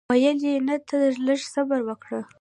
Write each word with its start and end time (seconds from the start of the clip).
ویل 0.09 0.39
یې 0.47 0.53
نه 0.67 0.75
ته 0.87 0.97
لږ 1.25 1.41
صبر 1.53 1.79
وکړه. 1.85 2.19